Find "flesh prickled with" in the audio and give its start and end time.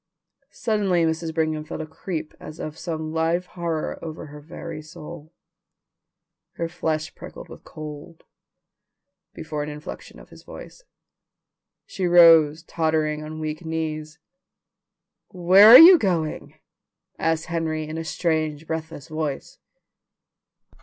6.67-7.63